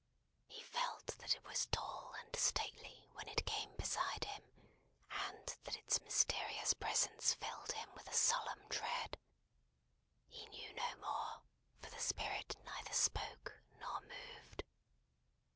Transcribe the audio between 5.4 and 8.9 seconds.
that its mysterious presence filled him with a solemn